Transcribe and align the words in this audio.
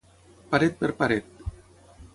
Paret 0.55 0.81
per 0.81 0.91
paret. 1.03 1.31